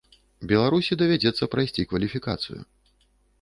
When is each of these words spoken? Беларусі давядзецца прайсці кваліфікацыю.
Беларусі 0.51 0.97
давядзецца 1.01 1.49
прайсці 1.53 1.87
кваліфікацыю. 1.93 2.59